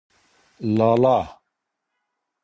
[0.71, 1.41] لالا